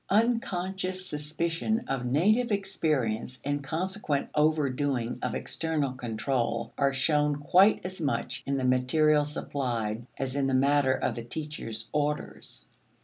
Unconscious 0.09 1.05
suspicion 1.05 1.85
of 1.87 2.07
native 2.07 2.51
experience 2.51 3.39
and 3.45 3.63
consequent 3.63 4.29
overdoing 4.33 5.19
of 5.21 5.35
external 5.35 5.93
control 5.93 6.73
are 6.75 6.91
shown 6.91 7.35
quite 7.35 7.79
as 7.83 8.01
much 8.01 8.41
in 8.47 8.57
the 8.57 8.63
material 8.65 9.25
supplied 9.25 10.03
as 10.17 10.35
in 10.35 10.47
the 10.47 10.55
matter 10.55 10.95
of 10.95 11.13
the 11.13 11.23
teacher's 11.23 11.87
orders. 11.91 12.67